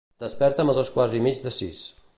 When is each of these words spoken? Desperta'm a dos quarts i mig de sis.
Desperta'm 0.21 0.71
a 0.73 0.75
dos 0.79 0.91
quarts 0.97 1.15
i 1.19 1.23
mig 1.29 1.47
de 1.49 1.55
sis. 1.61 1.85